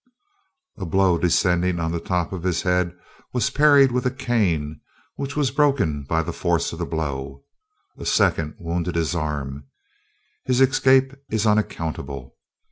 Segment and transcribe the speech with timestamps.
[0.79, 2.97] "A blow descending on the top of his head
[3.33, 4.81] he parried with a cane,
[5.15, 7.45] which was broken by the force of the blow.
[7.99, 9.67] A second wounded his arm.
[10.43, 12.35] His escape is unaccountable.